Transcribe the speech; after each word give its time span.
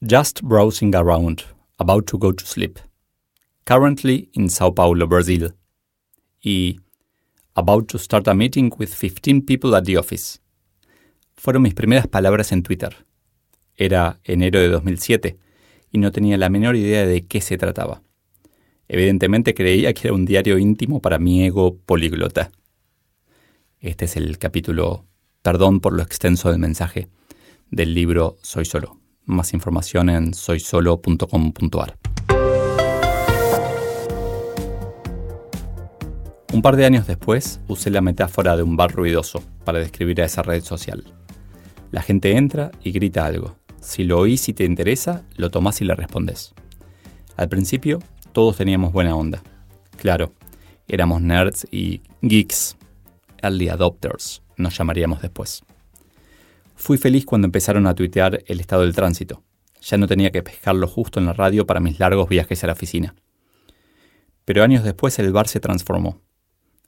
Just 0.00 0.44
browsing 0.44 0.94
around, 0.94 1.42
about 1.76 2.06
to 2.06 2.18
go 2.18 2.30
to 2.30 2.46
sleep. 2.46 2.78
Currently 3.64 4.30
in 4.32 4.48
Sao 4.48 4.70
Paulo, 4.70 5.08
Brazil. 5.08 5.54
Y 6.40 6.78
about 7.56 7.88
to 7.88 7.98
start 7.98 8.28
a 8.28 8.34
meeting 8.34 8.72
with 8.78 8.94
15 8.94 9.42
people 9.42 9.74
at 9.74 9.84
the 9.86 9.96
office. 9.96 10.38
Fueron 11.34 11.62
mis 11.62 11.74
primeras 11.74 12.06
palabras 12.06 12.52
en 12.52 12.62
Twitter. 12.62 12.94
Era 13.74 14.20
enero 14.22 14.60
de 14.60 14.68
2007 14.68 15.36
y 15.90 15.98
no 15.98 16.12
tenía 16.12 16.38
la 16.38 16.48
menor 16.48 16.76
idea 16.76 17.04
de 17.04 17.26
qué 17.26 17.40
se 17.40 17.58
trataba. 17.58 18.00
Evidentemente 18.86 19.52
creía 19.52 19.94
que 19.94 20.06
era 20.06 20.14
un 20.14 20.26
diario 20.26 20.58
íntimo 20.58 21.00
para 21.00 21.18
mi 21.18 21.44
ego 21.44 21.76
políglota. 21.76 22.52
Este 23.80 24.04
es 24.04 24.16
el 24.16 24.38
capítulo 24.38 25.06
Perdón 25.42 25.80
por 25.80 25.92
lo 25.92 26.04
extenso 26.04 26.52
del 26.52 26.60
mensaje 26.60 27.08
del 27.72 27.94
libro 27.94 28.36
Soy 28.42 28.64
Solo. 28.64 29.07
Más 29.28 29.52
información 29.52 30.08
en 30.08 30.32
soysolo.com.ar. 30.32 31.98
Un 36.54 36.62
par 36.62 36.76
de 36.76 36.86
años 36.86 37.06
después 37.06 37.60
usé 37.68 37.90
la 37.90 38.00
metáfora 38.00 38.56
de 38.56 38.62
un 38.62 38.78
bar 38.78 38.90
ruidoso 38.90 39.42
para 39.64 39.80
describir 39.80 40.22
a 40.22 40.24
esa 40.24 40.42
red 40.42 40.64
social. 40.64 41.04
La 41.90 42.00
gente 42.00 42.38
entra 42.38 42.70
y 42.82 42.90
grita 42.90 43.26
algo. 43.26 43.58
Si 43.82 44.04
lo 44.04 44.18
oís 44.18 44.48
y 44.48 44.54
te 44.54 44.64
interesa, 44.64 45.24
lo 45.36 45.50
tomás 45.50 45.82
y 45.82 45.84
le 45.84 45.94
respondes. 45.94 46.54
Al 47.36 47.50
principio, 47.50 47.98
todos 48.32 48.56
teníamos 48.56 48.94
buena 48.94 49.14
onda. 49.14 49.42
Claro, 49.98 50.32
éramos 50.88 51.20
nerds 51.20 51.68
y 51.70 52.00
geeks, 52.22 52.78
early 53.42 53.68
adopters, 53.68 54.42
nos 54.56 54.74
llamaríamos 54.78 55.20
después. 55.20 55.64
Fui 56.80 56.96
feliz 56.96 57.26
cuando 57.26 57.46
empezaron 57.46 57.88
a 57.88 57.94
tuitear 57.96 58.44
el 58.46 58.60
estado 58.60 58.82
del 58.82 58.94
tránsito. 58.94 59.42
Ya 59.82 59.98
no 59.98 60.06
tenía 60.06 60.30
que 60.30 60.44
pescarlo 60.44 60.86
justo 60.86 61.18
en 61.18 61.26
la 61.26 61.32
radio 61.32 61.66
para 61.66 61.80
mis 61.80 61.98
largos 61.98 62.28
viajes 62.28 62.62
a 62.62 62.68
la 62.68 62.74
oficina. 62.74 63.16
Pero 64.44 64.62
años 64.62 64.84
después 64.84 65.18
el 65.18 65.32
bar 65.32 65.48
se 65.48 65.58
transformó. 65.58 66.22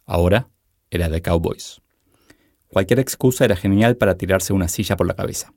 Ahora 0.07 0.49
era 0.91 1.09
de 1.09 1.21
Cowboys. 1.21 1.83
Cualquier 2.69 3.01
excusa 3.01 3.45
era 3.45 3.57
genial 3.57 3.97
para 3.97 4.15
tirarse 4.15 4.53
una 4.53 4.69
silla 4.69 4.97
por 4.97 5.09
la 5.09 5.15
cabeza. 5.15 5.55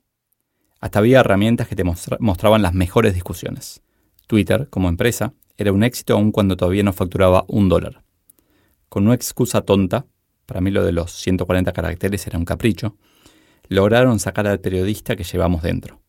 Hasta 0.80 0.98
había 0.98 1.20
herramientas 1.20 1.68
que 1.68 1.76
te 1.76 1.84
mostraban 1.84 2.60
las 2.60 2.74
mejores 2.74 3.14
discusiones. 3.14 3.82
Twitter, 4.26 4.68
como 4.68 4.88
empresa, 4.88 5.32
era 5.56 5.70
un 5.70 5.84
éxito 5.84 6.14
aun 6.14 6.32
cuando 6.32 6.56
todavía 6.56 6.82
no 6.82 6.92
facturaba 6.92 7.44
un 7.46 7.68
dólar. 7.68 8.02
Con 8.88 9.04
una 9.06 9.14
excusa 9.14 9.60
tonta, 9.60 10.06
para 10.44 10.60
mí 10.60 10.72
lo 10.72 10.84
de 10.84 10.90
los 10.90 11.12
140 11.12 11.72
caracteres 11.72 12.26
era 12.26 12.36
un 12.36 12.44
capricho, 12.44 12.96
lograron 13.68 14.18
sacar 14.18 14.46
al 14.46 14.60
periodista 14.60 15.16
que 15.16 15.24
llevamos 15.24 15.62
dentro. 15.62 16.00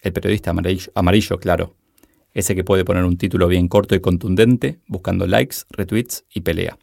El 0.00 0.12
periodista 0.12 0.52
amarillo, 0.94 1.38
claro, 1.38 1.76
ese 2.34 2.54
que 2.54 2.64
puede 2.64 2.84
poner 2.84 3.04
un 3.04 3.18
título 3.18 3.46
bien 3.46 3.68
corto 3.68 3.94
y 3.94 4.00
contundente, 4.00 4.80
buscando 4.86 5.26
likes, 5.26 5.58
retweets 5.70 6.24
y 6.32 6.40
pelea. 6.40 6.78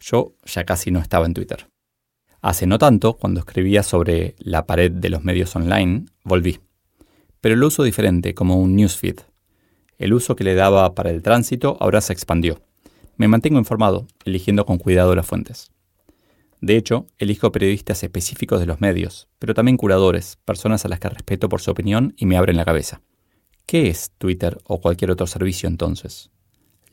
Yo 0.00 0.34
ya 0.44 0.64
casi 0.64 0.90
no 0.90 1.00
estaba 1.00 1.26
en 1.26 1.34
Twitter. 1.34 1.68
Hace 2.40 2.66
no 2.66 2.78
tanto, 2.78 3.14
cuando 3.14 3.40
escribía 3.40 3.82
sobre 3.82 4.34
la 4.38 4.66
pared 4.66 4.90
de 4.90 5.10
los 5.10 5.22
medios 5.24 5.54
online, 5.54 6.06
volví. 6.24 6.60
Pero 7.40 7.56
lo 7.56 7.68
uso 7.68 7.82
diferente, 7.82 8.34
como 8.34 8.56
un 8.56 8.76
newsfeed. 8.76 9.20
El 9.98 10.12
uso 10.12 10.34
que 10.34 10.44
le 10.44 10.54
daba 10.54 10.94
para 10.94 11.10
el 11.10 11.22
tránsito 11.22 11.76
ahora 11.80 12.00
se 12.00 12.12
expandió. 12.12 12.60
Me 13.16 13.28
mantengo 13.28 13.58
informado, 13.58 14.06
eligiendo 14.24 14.66
con 14.66 14.78
cuidado 14.78 15.14
las 15.14 15.26
fuentes. 15.26 15.70
De 16.62 16.76
hecho, 16.76 17.08
elijo 17.18 17.50
periodistas 17.50 18.04
específicos 18.04 18.60
de 18.60 18.66
los 18.66 18.80
medios, 18.80 19.28
pero 19.40 19.52
también 19.52 19.76
curadores, 19.76 20.38
personas 20.44 20.84
a 20.84 20.88
las 20.88 21.00
que 21.00 21.08
respeto 21.08 21.48
por 21.48 21.60
su 21.60 21.72
opinión 21.72 22.14
y 22.16 22.24
me 22.26 22.36
abren 22.36 22.56
la 22.56 22.64
cabeza. 22.64 23.02
¿Qué 23.66 23.88
es 23.88 24.12
Twitter 24.16 24.58
o 24.62 24.80
cualquier 24.80 25.10
otro 25.10 25.26
servicio 25.26 25.68
entonces? 25.68 26.30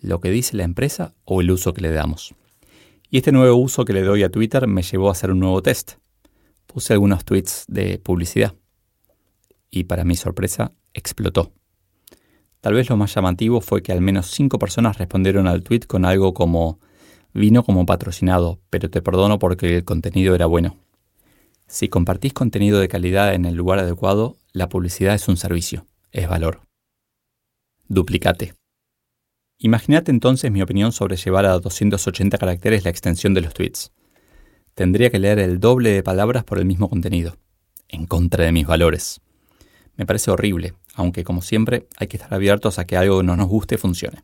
¿Lo 0.01 0.19
que 0.21 0.31
dice 0.31 0.57
la 0.57 0.63
empresa 0.63 1.13
o 1.23 1.39
el 1.41 1.51
uso 1.51 1.75
que 1.75 1.81
le 1.81 1.91
damos? 1.91 2.33
Y 3.11 3.17
este 3.17 3.31
nuevo 3.31 3.57
uso 3.57 3.85
que 3.85 3.93
le 3.93 4.01
doy 4.01 4.23
a 4.23 4.31
Twitter 4.31 4.65
me 4.65 4.81
llevó 4.81 5.09
a 5.09 5.11
hacer 5.11 5.29
un 5.29 5.39
nuevo 5.39 5.61
test. 5.61 5.93
Puse 6.65 6.93
algunos 6.93 7.23
tweets 7.23 7.65
de 7.67 7.99
publicidad. 7.99 8.55
Y 9.69 9.83
para 9.83 10.03
mi 10.03 10.15
sorpresa, 10.15 10.71
explotó. 10.95 11.53
Tal 12.61 12.73
vez 12.73 12.89
lo 12.89 12.97
más 12.97 13.13
llamativo 13.13 13.61
fue 13.61 13.83
que 13.83 13.91
al 13.91 14.01
menos 14.01 14.31
cinco 14.31 14.57
personas 14.57 14.97
respondieron 14.97 15.45
al 15.45 15.61
tweet 15.61 15.81
con 15.81 16.05
algo 16.05 16.33
como 16.33 16.79
vino 17.33 17.63
como 17.63 17.85
patrocinado, 17.85 18.59
pero 18.69 18.89
te 18.89 19.01
perdono 19.01 19.39
porque 19.39 19.77
el 19.77 19.85
contenido 19.85 20.35
era 20.35 20.45
bueno. 20.45 20.77
Si 21.67 21.87
compartís 21.87 22.33
contenido 22.33 22.79
de 22.79 22.87
calidad 22.87 23.33
en 23.33 23.45
el 23.45 23.55
lugar 23.55 23.79
adecuado, 23.79 24.37
la 24.53 24.69
publicidad 24.69 25.13
es 25.13 25.27
un 25.27 25.37
servicio, 25.37 25.85
es 26.11 26.27
valor. 26.27 26.61
Duplicate. 27.87 28.55
Imagínate 29.59 30.09
entonces 30.09 30.51
mi 30.51 30.61
opinión 30.61 30.91
sobre 30.91 31.17
llevar 31.17 31.45
a 31.45 31.59
280 31.59 32.37
caracteres 32.37 32.83
la 32.85 32.89
extensión 32.89 33.33
de 33.33 33.41
los 33.41 33.53
tweets. 33.53 33.91
Tendría 34.73 35.09
que 35.09 35.19
leer 35.19 35.39
el 35.39 35.59
doble 35.59 35.91
de 35.91 36.03
palabras 36.03 36.43
por 36.43 36.59
el 36.59 36.65
mismo 36.65 36.89
contenido, 36.89 37.35
en 37.87 38.05
contra 38.05 38.45
de 38.45 38.51
mis 38.51 38.65
valores. 38.65 39.21
Me 39.95 40.05
parece 40.05 40.31
horrible, 40.31 40.75
aunque 40.95 41.23
como 41.23 41.41
siempre 41.41 41.87
hay 41.97 42.07
que 42.07 42.17
estar 42.17 42.33
abiertos 42.33 42.79
a 42.79 42.85
que 42.85 42.95
algo 42.95 43.17
que 43.17 43.25
no 43.25 43.35
nos 43.35 43.49
guste 43.49 43.77
funcione. 43.77 44.23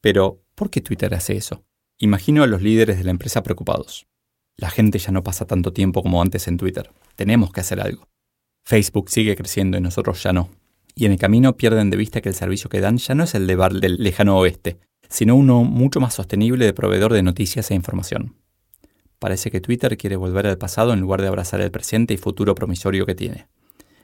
Pero, 0.00 0.40
¿por 0.54 0.70
qué 0.70 0.80
Twitter 0.80 1.12
hace 1.14 1.36
eso? 1.36 1.64
Imagino 2.00 2.42
a 2.42 2.48
los 2.48 2.62
líderes 2.62 2.98
de 2.98 3.04
la 3.04 3.12
empresa 3.12 3.44
preocupados. 3.44 4.08
La 4.56 4.70
gente 4.70 4.98
ya 4.98 5.12
no 5.12 5.22
pasa 5.22 5.46
tanto 5.46 5.72
tiempo 5.72 6.02
como 6.02 6.20
antes 6.20 6.48
en 6.48 6.56
Twitter. 6.56 6.90
Tenemos 7.14 7.52
que 7.52 7.60
hacer 7.60 7.80
algo. 7.80 8.08
Facebook 8.64 9.10
sigue 9.10 9.36
creciendo 9.36 9.78
y 9.78 9.80
nosotros 9.80 10.20
ya 10.22 10.32
no 10.32 10.50
y 10.94 11.06
en 11.06 11.12
el 11.12 11.18
camino 11.18 11.56
pierden 11.56 11.90
de 11.90 11.96
vista 11.96 12.20
que 12.20 12.28
el 12.28 12.34
servicio 12.34 12.68
que 12.68 12.80
dan 12.80 12.98
ya 12.98 13.14
no 13.14 13.24
es 13.24 13.34
el 13.34 13.46
de 13.46 13.56
bar 13.56 13.72
del 13.72 13.96
lejano 13.96 14.36
oeste, 14.36 14.78
sino 15.08 15.34
uno 15.34 15.64
mucho 15.64 15.98
más 15.98 16.14
sostenible 16.14 16.64
de 16.64 16.74
proveedor 16.74 17.12
de 17.12 17.22
noticias 17.22 17.70
e 17.70 17.74
información. 17.74 18.36
Parece 19.18 19.50
que 19.50 19.60
Twitter 19.60 19.96
quiere 19.96 20.16
volver 20.16 20.46
al 20.46 20.58
pasado 20.58 20.92
en 20.92 21.00
lugar 21.00 21.20
de 21.20 21.28
abrazar 21.28 21.60
el 21.60 21.70
presente 21.70 22.14
y 22.14 22.16
futuro 22.16 22.54
promisorio 22.54 23.06
que 23.06 23.14
tiene. 23.14 23.48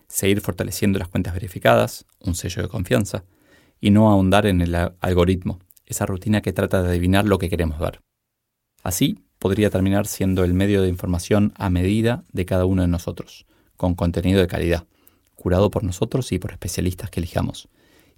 Seguir 0.09 0.41
fortaleciendo 0.41 0.99
las 0.99 1.09
cuentas 1.09 1.35
verificadas, 1.35 2.07
un 2.21 2.35
sello 2.35 2.63
de 2.63 2.69
confianza, 2.69 3.25
y 3.81 3.91
no 3.91 4.11
ahondar 4.11 4.47
en 4.47 4.63
el 4.63 4.75
algoritmo, 5.01 5.59
esa 5.87 6.07
rutina 6.07 6.43
que 6.43 6.53
trata 6.53 6.83
de 6.83 6.91
adivinar 6.91 7.25
lo 7.25 7.39
que 7.39 7.49
queremos 7.49 7.79
ver. 7.79 8.01
Así 8.83 9.25
podría 9.39 9.71
terminar 9.71 10.07
siendo 10.07 10.45
el 10.45 10.55
medio 10.55 10.83
de 10.83 10.89
información 10.89 11.53
a 11.57 11.71
medida 11.71 12.25
de 12.33 12.47
cada 12.47 12.67
uno 12.67 12.83
de 12.83 12.89
nosotros, 12.89 13.47
con 13.77 13.95
contenido 13.95 14.41
de 14.41 14.47
calidad, 14.47 14.87
curado 15.35 15.71
por 15.71 15.85
nosotros 15.85 16.33
y 16.33 16.39
por 16.39 16.53
especialistas 16.53 17.11
que 17.11 17.21
elijamos, 17.21 17.69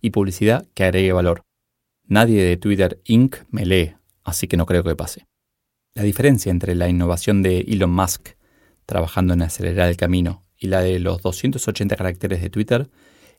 y 0.01 0.11
publicidad 0.11 0.67
que 0.75 0.85
agregue 0.85 1.13
valor. 1.13 1.43
Nadie 2.05 2.43
de 2.43 2.57
Twitter 2.57 3.01
Inc. 3.05 3.37
me 3.51 3.67
lee, 3.67 3.95
así 4.25 4.47
que 4.47 4.57
no 4.57 4.67
creo 4.67 4.83
que 4.83 4.97
pase. 4.97 5.27
La 5.95 6.03
diferencia 6.03 6.51
entre 6.51 6.75
la 6.75 6.89
innovación 6.89 7.43
de 7.43 7.61
Elon 7.61 7.91
Musk, 7.91 8.31
trabajando 8.87 9.35
en 9.35 9.43
acelerar 9.43 9.89
el 9.89 9.97
camino, 9.97 10.43
y 10.57 10.69
la 10.69 10.81
de 10.81 10.99
los 10.99 11.23
280 11.23 11.97
caracteres 11.97 12.41
de 12.41 12.51
Twitter, 12.51 12.91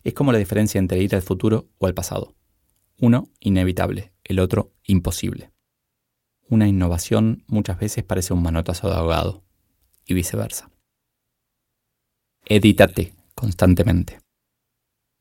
es 0.03 0.13
como 0.13 0.31
la 0.31 0.37
diferencia 0.37 0.79
entre 0.79 0.99
ir 0.99 1.15
al 1.15 1.21
futuro 1.21 1.69
o 1.77 1.87
al 1.87 1.93
pasado. 1.93 2.35
Uno, 2.99 3.29
inevitable, 3.39 4.11
el 4.29 4.39
otro, 4.39 4.71
imposible. 4.85 5.51
Una 6.47 6.67
innovación 6.67 7.43
muchas 7.47 7.77
veces 7.77 8.03
parece 8.03 8.33
un 8.33 8.41
manotazo 8.41 8.89
de 8.89 8.95
ahogado, 8.95 9.43
y 10.05 10.13
viceversa. 10.13 10.71
Edítate 12.45 13.13
constantemente. 13.35 14.19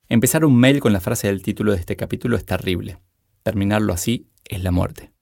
Empezar 0.09 0.45
un 0.45 0.57
mail 0.57 0.81
con 0.81 0.93
la 0.93 1.01
frase 1.01 1.27
del 1.27 1.43
título 1.43 1.73
de 1.73 1.79
este 1.79 1.97
capítulo 1.97 2.37
es 2.37 2.47
terrible. 2.47 2.99
Terminarlo 3.43 3.93
así 3.93 4.31
es 4.45 4.63
la 4.63 4.71
muerte. 4.71 5.13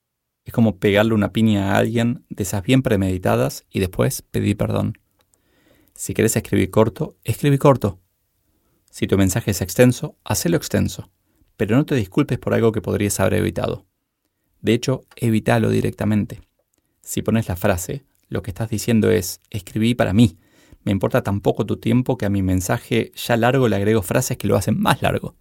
Es 0.45 0.53
como 0.53 0.79
pegarle 0.79 1.15
una 1.15 1.33
piña 1.33 1.73
a 1.73 1.79
alguien 1.79 2.25
de 2.29 2.45
esas 2.45 2.63
bien 2.63 2.83
premeditadas 2.83 3.65
y 3.69 3.81
después 3.81 4.23
pedir 4.23 4.57
perdón. 4.57 4.99
Si 5.95 6.15
quieres 6.15 6.37
escribir 6.37 6.71
corto, 6.71 7.17
escribí 7.25 7.59
corto. 7.59 8.01
Si 8.91 9.09
tu 9.09 9.19
mensaje 9.19 9.51
es 9.51 9.61
extenso, 9.61 10.17
hacelo 10.25 10.57
extenso. 10.57 11.10
Pero 11.57 11.77
no 11.77 11.84
te 11.84 11.97
disculpes 11.97 12.39
por 12.39 12.55
algo 12.55 12.71
que 12.71 12.83
podrías 12.83 13.19
haber 13.19 13.34
evitado. 13.34 13.85
De 14.61 14.75
hecho, 14.75 15.05
evítalo 15.17 15.71
directamente. 15.71 16.41
Si 17.03 17.23
pones 17.23 17.49
la 17.49 17.57
frase, 17.57 18.05
lo 18.29 18.43
que 18.43 18.51
estás 18.51 18.69
diciendo 18.71 19.11
es, 19.11 19.41
escribí 19.51 19.95
para 19.95 20.13
mí, 20.13 20.37
me 20.85 20.93
importa 20.93 21.23
tan 21.23 21.41
poco 21.41 21.67
tu 21.67 21.79
tiempo 21.79 22.17
que 22.17 22.27
a 22.27 22.31
mi 22.31 22.43
mensaje 22.43 23.13
ya 23.17 23.37
largo 23.37 23.69
le 23.69 23.77
agrego 23.77 24.03
frases 24.03 24.37
que 24.37 24.47
lo 24.47 24.57
hacen 24.57 24.81
más 24.81 25.03
largo. 25.03 25.35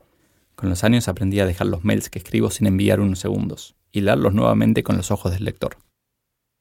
Con 0.56 0.70
los 0.70 0.84
años 0.84 1.08
aprendí 1.08 1.40
a 1.40 1.46
dejar 1.46 1.68
los 1.68 1.84
mails 1.84 2.10
que 2.10 2.20
escribo 2.20 2.50
sin 2.50 2.66
enviar 2.66 3.00
unos 3.00 3.20
segundos 3.20 3.76
y 3.92 4.02
leerlos 4.02 4.34
nuevamente 4.34 4.84
con 4.84 4.98
los 4.98 5.12
ojos 5.12 5.32
del 5.32 5.44
lector. 5.44 5.78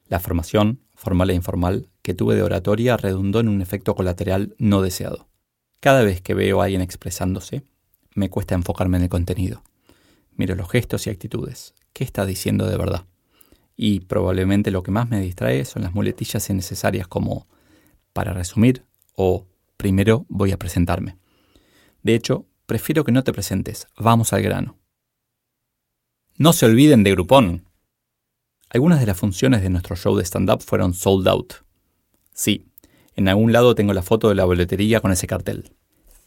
La 0.06 0.20
formación, 0.20 0.80
formal 0.94 1.30
e 1.30 1.34
informal, 1.34 1.88
que 2.02 2.12
tuve 2.12 2.34
de 2.34 2.42
oratoria 2.42 2.96
redundó 2.96 3.40
en 3.40 3.48
un 3.48 3.62
efecto 3.62 3.94
colateral 3.94 4.54
no 4.58 4.82
deseado. 4.82 5.28
Cada 5.80 6.02
vez 6.02 6.20
que 6.20 6.34
veo 6.34 6.60
a 6.60 6.64
alguien 6.64 6.82
expresándose, 6.82 7.62
me 8.14 8.28
cuesta 8.28 8.54
enfocarme 8.54 8.98
en 8.98 9.04
el 9.04 9.08
contenido. 9.08 9.62
Miro 10.36 10.54
los 10.54 10.70
gestos 10.70 11.06
y 11.06 11.10
actitudes. 11.10 11.74
¿Qué 11.94 12.02
está 12.02 12.26
diciendo 12.26 12.66
de 12.66 12.76
verdad? 12.76 13.06
Y 13.76 14.00
probablemente 14.00 14.72
lo 14.72 14.82
que 14.82 14.90
más 14.90 15.08
me 15.08 15.20
distrae 15.20 15.64
son 15.64 15.82
las 15.82 15.94
muletillas 15.94 16.50
innecesarias 16.50 17.06
como 17.06 17.46
para 18.12 18.32
resumir 18.32 18.84
o 19.14 19.46
primero 19.76 20.26
voy 20.28 20.50
a 20.50 20.58
presentarme. 20.58 21.16
De 22.02 22.16
hecho, 22.16 22.46
prefiero 22.66 23.04
que 23.04 23.12
no 23.12 23.22
te 23.22 23.32
presentes. 23.32 23.86
Vamos 23.96 24.32
al 24.32 24.42
grano. 24.42 24.76
No 26.36 26.52
se 26.52 26.66
olviden 26.66 27.04
de 27.04 27.12
Groupon. 27.12 27.64
Algunas 28.70 28.98
de 28.98 29.06
las 29.06 29.16
funciones 29.16 29.62
de 29.62 29.70
nuestro 29.70 29.94
show 29.94 30.16
de 30.16 30.24
stand-up 30.24 30.62
fueron 30.62 30.94
sold 30.94 31.28
out. 31.28 31.54
Sí, 32.32 32.66
en 33.14 33.28
algún 33.28 33.52
lado 33.52 33.76
tengo 33.76 33.92
la 33.92 34.02
foto 34.02 34.28
de 34.28 34.34
la 34.34 34.44
boletería 34.44 35.00
con 35.00 35.12
ese 35.12 35.28
cartel. 35.28 35.70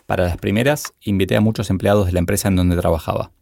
Para 0.06 0.24
las 0.24 0.38
primeras, 0.38 0.94
invité 1.02 1.36
a 1.36 1.42
muchos 1.42 1.69
empleados 1.69 2.06
de 2.06 2.14
la 2.14 2.19
empresa 2.19 2.48
en 2.48 2.56
donde 2.56 2.78
trabajaba. 2.78 3.34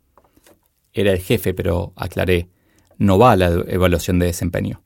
Era 0.95 1.11
el 1.11 1.19
jefe, 1.19 1.53
pero 1.53 1.91
aclaré, 1.97 2.49
no 2.97 3.19
va 3.19 3.33
a 3.33 3.35
la 3.35 3.47
evaluación 3.67 4.17
de 4.17 4.27
desempeño. 4.27 4.81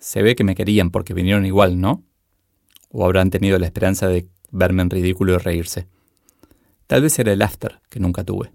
Se 0.00 0.20
ve 0.20 0.34
que 0.34 0.42
me 0.42 0.56
querían 0.56 0.90
porque 0.90 1.14
vinieron 1.14 1.46
igual, 1.46 1.80
¿no? 1.80 2.04
O 2.90 3.04
habrán 3.04 3.30
tenido 3.30 3.56
la 3.60 3.66
esperanza 3.66 4.08
de 4.08 4.28
verme 4.50 4.82
en 4.82 4.90
ridículo 4.90 5.34
y 5.34 5.38
reírse. 5.38 5.86
Tal 6.88 7.02
vez 7.02 7.16
era 7.20 7.32
el 7.32 7.42
after, 7.42 7.80
que 7.88 8.00
nunca 8.00 8.24
tuve. 8.24 8.52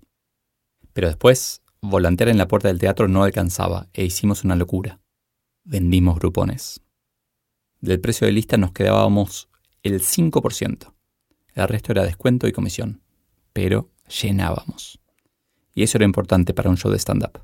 Pero 0.92 1.08
después, 1.08 1.62
volantear 1.82 2.28
en 2.28 2.38
la 2.38 2.50
puerta 2.50 2.68
del 2.68 2.80
teatro 2.80 3.08
no 3.08 3.24
alcanzaba 3.24 3.88
e 3.94 4.04
hicimos 4.04 4.44
una 4.44 4.58
locura. 4.58 5.00
Vendimos 5.64 6.20
grupones. 6.20 6.82
Del 7.80 8.02
precio 8.02 8.28
de 8.28 8.34
lista 8.34 8.58
nos 8.58 8.74
quedábamos 8.74 9.48
el 9.82 10.02
5%. 10.02 10.94
El 11.54 11.68
resto 11.70 11.94
era 11.94 12.04
descuento 12.04 12.50
y 12.50 12.52
comisión. 12.52 13.02
Pero 13.54 13.92
llenábamos. 14.22 15.00
Y 15.74 15.84
eso 15.84 15.98
era 15.98 16.06
importante 16.06 16.54
para 16.54 16.70
un 16.70 16.78
show 16.78 16.92
de 16.92 17.00
stand-up. 17.00 17.40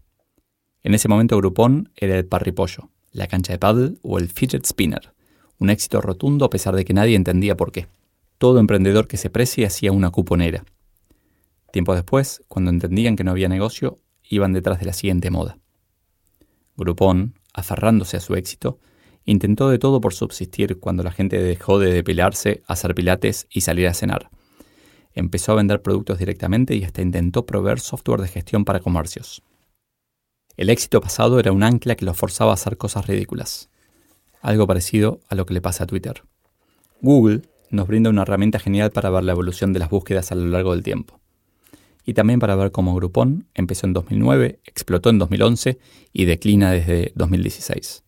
En 0.84 0.94
ese 0.94 1.08
momento 1.08 1.38
Groupon 1.38 1.92
era 1.96 2.18
el 2.18 2.26
parripollo, 2.26 2.90
la 3.12 3.28
cancha 3.28 3.54
de 3.54 3.60
paddle 3.60 3.96
o 4.02 4.20
el 4.20 4.30
fidget 4.30 4.66
spinner. 4.66 5.14
Un 5.60 5.70
éxito 5.70 6.02
rotundo 6.02 6.46
a 6.46 6.50
pesar 6.50 6.76
de 6.76 6.86
que 6.86 6.94
nadie 6.94 7.16
entendía 7.16 7.58
por 7.58 7.72
qué. 7.72 7.88
Todo 8.38 8.60
emprendedor 8.60 9.08
que 9.08 9.18
se 9.18 9.30
precie 9.30 9.66
hacía 9.66 9.92
una 9.92 10.12
cuponera. 10.12 10.64
Tiempo 11.72 11.96
después, 11.96 12.44
cuando 12.48 12.70
entendían 12.70 13.16
que 13.16 13.24
no 13.24 13.32
había 13.32 13.50
negocio, 13.50 14.00
iban 14.30 14.54
detrás 14.54 14.80
de 14.80 14.86
la 14.86 14.94
siguiente 14.94 15.32
moda. 15.32 15.58
Groupon, 16.76 17.34
aferrándose 17.54 18.18
a 18.18 18.22
su 18.22 18.36
éxito, 18.36 18.80
intentó 19.26 19.70
de 19.70 19.80
todo 19.80 20.00
por 20.00 20.14
subsistir 20.14 20.80
cuando 20.80 21.04
la 21.04 21.12
gente 21.12 21.42
dejó 21.42 21.80
de 21.80 21.92
depilarse, 21.92 22.62
hacer 22.68 22.94
pilates 22.94 23.48
y 23.50 23.62
salir 23.62 23.88
a 23.88 23.94
cenar. 23.94 24.30
Empezó 25.18 25.52
a 25.52 25.56
vender 25.56 25.82
productos 25.82 26.20
directamente 26.20 26.76
y 26.76 26.84
hasta 26.84 27.02
intentó 27.02 27.46
proveer 27.46 27.80
software 27.80 28.22
de 28.22 28.28
gestión 28.28 28.66
para 28.66 28.80
comercios. 28.80 29.42
El 30.56 30.70
éxito 30.70 31.02
pasado 31.02 31.40
era 31.40 31.52
un 31.52 31.64
ancla 31.64 31.96
que 31.96 32.06
lo 32.06 32.14
forzaba 32.14 32.52
a 32.52 32.54
hacer 32.54 32.78
cosas 32.78 33.08
ridículas. 33.08 33.70
Algo 34.42 34.68
parecido 34.68 35.20
a 35.28 35.36
lo 35.36 35.46
que 35.46 35.54
le 35.56 35.62
pasa 35.62 35.86
a 35.86 35.88
Twitter. 35.88 36.24
Google 37.02 37.42
nos 37.72 37.88
brinda 37.88 38.12
una 38.12 38.22
herramienta 38.22 38.60
genial 38.60 38.92
para 38.92 39.10
ver 39.10 39.24
la 39.24 39.32
evolución 39.32 39.74
de 39.74 39.80
las 39.80 39.90
búsquedas 39.90 40.32
a 40.32 40.36
lo 40.36 40.46
largo 40.46 40.72
del 40.72 40.84
tiempo 40.84 41.20
y 42.08 42.14
también 42.14 42.40
para 42.40 42.56
ver 42.56 42.72
cómo 42.72 42.96
Groupon 42.96 43.48
empezó 43.54 43.86
en 43.86 43.92
2009, 43.92 44.62
explotó 44.64 45.10
en 45.10 45.20
2011 45.20 45.78
y 46.14 46.24
declina 46.24 46.72
desde 46.72 47.12
2016. 47.16 48.06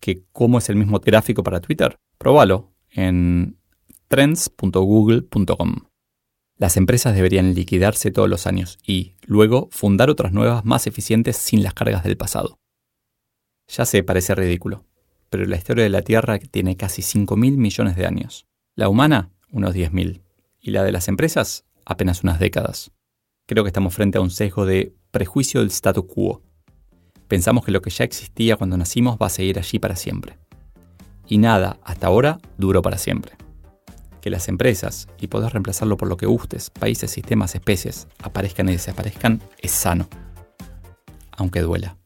¿Que 0.00 0.24
¿Cómo 0.32 0.56
es 0.56 0.70
el 0.70 0.76
mismo 0.76 1.00
gráfico 1.00 1.42
para 1.42 1.60
Twitter? 1.60 1.98
Próbalo 2.16 2.72
en 2.90 3.58
trends.google.com. 4.08 5.89
Las 6.60 6.76
empresas 6.76 7.14
deberían 7.14 7.54
liquidarse 7.54 8.10
todos 8.10 8.28
los 8.28 8.46
años 8.46 8.78
y, 8.86 9.14
luego, 9.22 9.70
fundar 9.72 10.10
otras 10.10 10.34
nuevas 10.34 10.62
más 10.66 10.86
eficientes 10.86 11.38
sin 11.38 11.62
las 11.62 11.72
cargas 11.72 12.04
del 12.04 12.18
pasado. 12.18 12.58
Ya 13.66 13.86
sé, 13.86 14.02
parece 14.02 14.34
ridículo, 14.34 14.84
pero 15.30 15.46
la 15.46 15.56
historia 15.56 15.84
de 15.84 15.88
la 15.88 16.02
Tierra 16.02 16.38
tiene 16.38 16.76
casi 16.76 17.00
5.000 17.00 17.56
millones 17.56 17.96
de 17.96 18.04
años. 18.04 18.46
La 18.76 18.90
humana, 18.90 19.30
unos 19.50 19.74
10.000, 19.74 20.20
y 20.60 20.70
la 20.72 20.84
de 20.84 20.92
las 20.92 21.08
empresas, 21.08 21.64
apenas 21.86 22.24
unas 22.24 22.38
décadas. 22.38 22.90
Creo 23.46 23.64
que 23.64 23.68
estamos 23.68 23.94
frente 23.94 24.18
a 24.18 24.20
un 24.20 24.30
sesgo 24.30 24.66
de 24.66 24.94
prejuicio 25.12 25.60
del 25.60 25.70
status 25.70 26.04
quo. 26.04 26.42
Pensamos 27.26 27.64
que 27.64 27.72
lo 27.72 27.80
que 27.80 27.88
ya 27.88 28.04
existía 28.04 28.56
cuando 28.56 28.76
nacimos 28.76 29.16
va 29.16 29.28
a 29.28 29.30
seguir 29.30 29.58
allí 29.58 29.78
para 29.78 29.96
siempre. 29.96 30.36
Y 31.26 31.38
nada, 31.38 31.78
hasta 31.84 32.08
ahora, 32.08 32.38
duró 32.58 32.82
para 32.82 32.98
siempre. 32.98 33.32
Que 34.20 34.30
las 34.30 34.48
empresas, 34.48 35.08
y 35.20 35.28
poder 35.28 35.52
reemplazarlo 35.52 35.96
por 35.96 36.08
lo 36.08 36.16
que 36.16 36.26
gustes, 36.26 36.70
países, 36.70 37.10
sistemas, 37.10 37.54
especies, 37.54 38.06
aparezcan 38.22 38.68
y 38.68 38.72
desaparezcan, 38.72 39.40
es 39.58 39.70
sano. 39.70 40.08
Aunque 41.32 41.60
duela. 41.60 41.96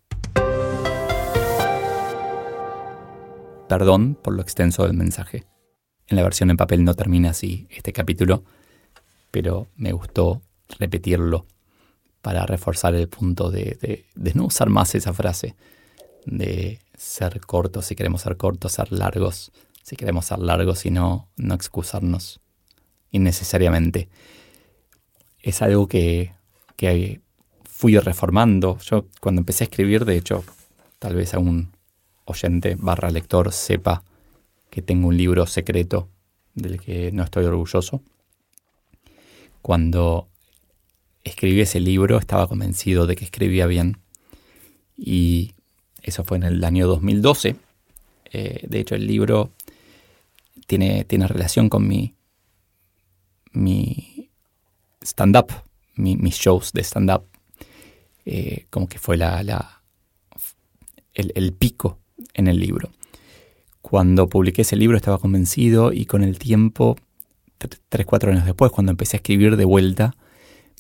Perdón 3.69 4.14
por 4.14 4.34
lo 4.34 4.43
extenso 4.43 4.84
del 4.84 4.94
mensaje. 4.94 5.44
En 6.06 6.16
la 6.16 6.22
versión 6.22 6.50
en 6.50 6.56
papel 6.56 6.84
no 6.84 6.94
termina 6.94 7.31
así 7.31 7.66
este 7.70 7.93
capítulo, 7.93 8.44
pero 9.31 9.69
me 9.76 9.93
gustó 9.93 10.43
repetirlo 10.78 11.46
para 12.20 12.46
reforzar 12.46 12.94
el 12.94 13.08
punto 13.08 13.50
de, 13.50 14.06
no 14.34 14.46
usar 14.46 14.70
más 14.70 14.94
esa 14.94 15.12
frase, 15.12 15.56
de 16.25 16.81
ser 16.96 17.40
cortos 17.40 17.87
si 17.87 17.96
queremos 17.96 18.22
ser 18.22 18.37
cortos, 18.37 18.72
ser 18.72 18.93
largos 18.93 19.50
si 19.84 19.96
queremos 19.96 20.25
ser 20.25 20.38
largos 20.38 20.86
y 20.86 20.90
no, 20.90 21.28
no 21.36 21.54
excusarnos 21.54 22.40
innecesariamente. 23.10 24.08
Es 25.40 25.60
algo 25.60 25.86
que, 25.88 26.32
que 26.75 27.20
fui 27.64 27.98
reformando. 27.98 28.78
Yo 28.78 29.06
cuando 29.20 29.42
empecé 29.42 29.64
a 29.64 29.66
escribir, 29.66 30.06
de 30.06 30.16
hecho, 30.16 30.42
tal 30.98 31.14
vez 31.14 31.34
algún 31.34 31.72
oyente 32.25 32.76
barra 32.78 33.10
lector 33.10 33.52
sepa 33.52 34.02
que 34.70 34.81
tengo 34.81 35.08
un 35.08 35.19
libro 35.19 35.46
secreto 35.46 36.08
del 36.54 36.81
que 36.81 37.12
no 37.12 37.22
estoy 37.22 37.44
orgulloso. 37.44 38.00
Cuando 39.60 40.28
escribí 41.25 41.60
ese 41.60 41.78
libro 41.78 42.16
estaba 42.16 42.48
convencido 42.48 43.06
de 43.06 43.16
que 43.16 43.26
escribía 43.26 43.66
bien. 43.66 43.98
Y 44.96 45.52
eso 46.02 46.25
fue 46.25 46.38
en 46.38 46.44
el 46.44 46.64
año 46.64 46.86
2012. 46.86 47.56
Eh, 48.32 48.66
de 48.66 48.81
hecho, 48.81 48.94
el 48.94 49.06
libro 49.06 49.52
tiene, 50.66 51.05
tiene 51.05 51.26
relación 51.26 51.69
con 51.69 51.87
mi, 51.87 52.14
mi 53.52 54.31
stand-up, 55.02 55.52
mis 55.96 56.34
shows 56.37 56.72
de 56.72 56.82
stand-up. 56.82 57.25
Eh, 58.26 58.66
como 58.70 58.88
que 58.88 58.99
fue 58.99 59.16
la, 59.16 59.43
la 59.43 59.82
el, 61.12 61.32
el, 61.34 61.52
pico 61.52 61.99
en 62.32 62.49
el 62.49 62.58
libro. 62.58 62.90
Cuando 63.82 64.28
publiqué 64.28 64.62
ese 64.62 64.76
libro 64.76 64.96
estaba 64.96 65.19
convencido 65.19 65.93
y 65.93 66.06
con 66.06 66.22
el 66.25 66.38
tiempo, 66.38 66.96
tres, 67.88 68.06
cuatro 68.06 68.32
años 68.32 68.46
después, 68.46 68.72
cuando 68.72 68.93
empecé 68.93 69.17
a 69.17 69.19
escribir 69.19 69.56
de 69.56 69.67
vuelta, 69.67 70.17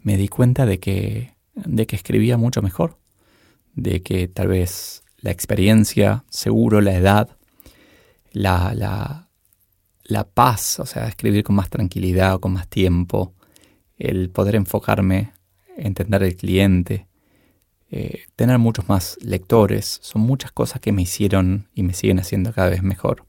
me 0.02 0.16
di 0.16 0.28
cuenta 0.28 0.64
de 0.64 0.80
que, 0.80 1.34
de 1.54 1.86
que 1.86 1.96
escribía 1.96 2.38
mucho 2.38 2.62
mejor, 2.62 2.98
de 3.74 4.02
que 4.02 4.26
tal 4.26 4.48
vez 4.48 5.02
la 5.18 5.30
experiencia, 5.30 6.24
seguro 6.30 6.80
la 6.80 6.94
edad, 6.94 7.36
la, 8.32 8.74
la, 8.74 9.23
la 10.04 10.24
paz, 10.24 10.80
o 10.80 10.86
sea, 10.86 11.08
escribir 11.08 11.44
con 11.44 11.56
más 11.56 11.70
tranquilidad, 11.70 12.40
con 12.40 12.52
más 12.52 12.68
tiempo, 12.68 13.34
el 13.96 14.30
poder 14.30 14.56
enfocarme, 14.56 15.32
entender 15.76 16.22
el 16.22 16.36
cliente, 16.36 17.08
eh, 17.90 18.24
tener 18.36 18.58
muchos 18.58 18.88
más 18.88 19.18
lectores, 19.22 20.00
son 20.02 20.22
muchas 20.22 20.52
cosas 20.52 20.80
que 20.80 20.92
me 20.92 21.02
hicieron 21.02 21.68
y 21.74 21.82
me 21.82 21.94
siguen 21.94 22.18
haciendo 22.18 22.52
cada 22.52 22.70
vez 22.70 22.82
mejor, 22.82 23.24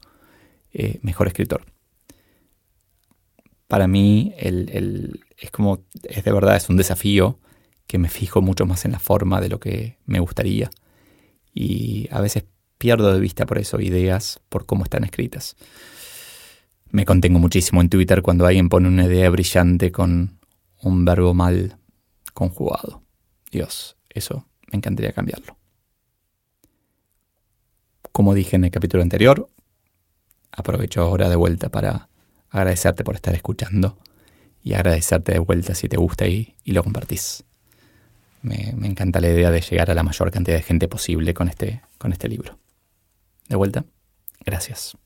eh, 0.72 0.98
mejor 1.02 1.28
escritor 1.28 1.64
para 3.68 3.88
mí 3.88 4.34
el, 4.38 5.20
es 5.38 5.50
como, 5.50 5.84
es 6.04 6.24
de 6.24 6.32
verdad, 6.32 6.56
es 6.56 6.68
un 6.68 6.76
desafío 6.76 7.38
que 7.86 7.98
me 7.98 8.08
fijo 8.08 8.42
mucho 8.42 8.66
más 8.66 8.84
en 8.84 8.92
la 8.92 8.98
forma 8.98 9.40
de 9.40 9.48
lo 9.48 9.60
que 9.60 9.98
me 10.06 10.20
gustaría. 10.20 10.70
Y 11.52 12.08
a 12.10 12.20
veces 12.20 12.44
pierdo 12.78 13.12
de 13.12 13.20
vista 13.20 13.46
por 13.46 13.58
eso 13.58 13.80
ideas, 13.80 14.40
por 14.48 14.66
cómo 14.66 14.84
están 14.84 15.04
escritas. 15.04 15.56
Me 16.90 17.04
contengo 17.04 17.38
muchísimo 17.38 17.80
en 17.80 17.88
Twitter 17.88 18.22
cuando 18.22 18.46
alguien 18.46 18.68
pone 18.68 18.88
una 18.88 19.06
idea 19.06 19.28
brillante 19.30 19.92
con 19.92 20.38
un 20.80 21.04
verbo 21.04 21.34
mal 21.34 21.78
conjugado. 22.32 23.02
Dios, 23.50 23.96
eso 24.08 24.46
me 24.70 24.76
encantaría 24.76 25.12
cambiarlo. 25.12 25.56
Como 28.12 28.34
dije 28.34 28.56
en 28.56 28.64
el 28.64 28.70
capítulo 28.70 29.02
anterior, 29.02 29.50
aprovecho 30.52 31.02
ahora 31.02 31.28
de 31.28 31.36
vuelta 31.36 31.68
para 31.68 32.08
agradecerte 32.50 33.04
por 33.04 33.14
estar 33.14 33.34
escuchando 33.34 33.98
y 34.62 34.74
agradecerte 34.74 35.32
de 35.32 35.38
vuelta 35.38 35.74
si 35.74 35.88
te 35.88 35.96
gusta 35.96 36.26
y, 36.26 36.54
y 36.64 36.72
lo 36.72 36.82
compartís. 36.82 37.44
Me, 38.42 38.72
me, 38.76 38.86
encanta 38.86 39.20
la 39.20 39.28
idea 39.28 39.50
de 39.50 39.60
llegar 39.60 39.90
a 39.90 39.94
la 39.94 40.02
mayor 40.02 40.30
cantidad 40.30 40.56
de 40.56 40.62
gente 40.62 40.88
posible 40.88 41.34
con 41.34 41.48
este, 41.48 41.82
con 41.98 42.12
este 42.12 42.28
libro. 42.28 42.58
De 43.48 43.56
vuelta, 43.56 43.84
gracias. 44.44 44.96